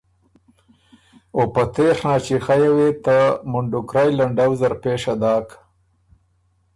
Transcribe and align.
او 1.35 1.41
په 1.53 1.63
تېڒ 1.73 1.95
ناچیخئ 2.05 2.59
یه 2.65 2.71
وې 2.77 2.89
ته 3.05 3.17
مُنډُکرئ 3.51 4.09
لنډؤ 4.17 4.51
زر 4.59 4.73
پېشه 4.81 5.13
داک 5.21 5.47